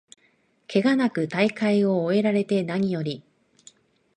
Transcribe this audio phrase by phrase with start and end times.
[0.65, 3.21] ケガなく大会を終えられてなにより
[3.67, 3.71] だ